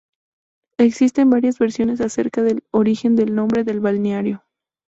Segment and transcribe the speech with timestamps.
[0.79, 4.43] Existen varias versiones acerca del origen del nombre del balneario.